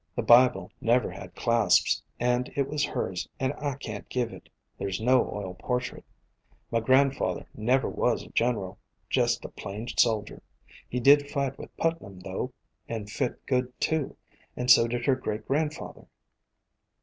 The 0.15 0.23
Bible 0.23 0.71
never 0.81 1.11
had 1.11 1.35
clasps, 1.35 2.01
and 2.19 2.51
it 2.55 2.67
was 2.67 2.83
hers 2.83 3.29
and 3.39 3.53
I 3.59 3.75
can't 3.75 4.09
give 4.09 4.33
it; 4.33 4.49
there 4.79 4.89
's 4.91 4.99
no 4.99 5.29
oil 5.31 5.53
por 5.53 5.79
trait. 5.79 6.03
My 6.71 6.79
grandfather 6.79 7.45
never 7.53 7.87
was 7.87 8.23
a 8.23 8.29
general, 8.29 8.79
jist 9.11 9.45
a 9.45 9.49
plain 9.49 9.87
soldier. 9.89 10.41
He 10.89 10.99
did 10.99 11.29
fight 11.29 11.59
with 11.59 11.77
Putnam, 11.77 12.21
though, 12.21 12.51
and 12.89 13.11
fit 13.11 13.45
good 13.45 13.79
too, 13.79 14.17
and 14.57 14.71
so 14.71 14.87
did 14.87 15.05
her 15.05 15.13
great 15.15 15.45
grandfather." 15.47 16.07